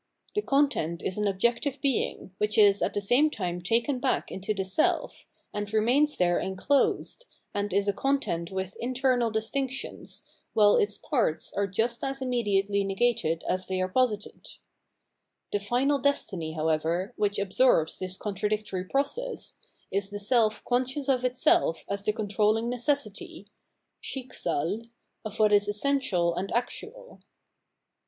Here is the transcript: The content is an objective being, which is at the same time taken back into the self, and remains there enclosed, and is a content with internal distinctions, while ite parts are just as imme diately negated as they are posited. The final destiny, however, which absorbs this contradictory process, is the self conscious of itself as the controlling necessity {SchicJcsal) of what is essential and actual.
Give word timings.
The 0.33 0.41
content 0.41 1.03
is 1.03 1.19
an 1.19 1.27
objective 1.27 1.79
being, 1.79 2.33
which 2.39 2.57
is 2.57 2.81
at 2.81 2.95
the 2.95 2.99
same 3.01 3.29
time 3.29 3.61
taken 3.61 3.99
back 3.99 4.31
into 4.31 4.51
the 4.51 4.65
self, 4.65 5.27
and 5.53 5.71
remains 5.71 6.17
there 6.17 6.39
enclosed, 6.39 7.27
and 7.53 7.71
is 7.71 7.87
a 7.87 7.93
content 7.93 8.49
with 8.49 8.75
internal 8.79 9.29
distinctions, 9.29 10.25
while 10.53 10.81
ite 10.81 10.97
parts 11.07 11.53
are 11.53 11.67
just 11.67 12.03
as 12.03 12.19
imme 12.19 12.43
diately 12.43 12.83
negated 12.83 13.43
as 13.47 13.67
they 13.67 13.79
are 13.79 13.87
posited. 13.89 14.47
The 15.51 15.59
final 15.59 15.99
destiny, 15.99 16.53
however, 16.53 17.13
which 17.15 17.37
absorbs 17.37 17.99
this 17.99 18.17
contradictory 18.17 18.85
process, 18.85 19.59
is 19.91 20.09
the 20.09 20.17
self 20.17 20.65
conscious 20.65 21.09
of 21.09 21.23
itself 21.23 21.85
as 21.87 22.03
the 22.03 22.11
controlling 22.11 22.69
necessity 22.69 23.45
{SchicJcsal) 24.01 24.89
of 25.23 25.37
what 25.37 25.53
is 25.53 25.67
essential 25.67 26.33
and 26.35 26.51
actual. 26.53 27.21